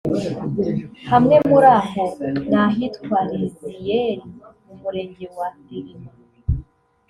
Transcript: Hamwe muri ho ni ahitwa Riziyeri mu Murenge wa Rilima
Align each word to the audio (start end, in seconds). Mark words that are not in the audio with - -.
Hamwe 1.11 1.35
muri 1.47 1.69
ho 1.89 2.03
ni 2.47 2.55
ahitwa 2.63 3.17
Riziyeri 3.39 4.25
mu 4.65 4.73
Murenge 4.81 5.25
wa 5.37 5.47
Rilima 5.67 6.11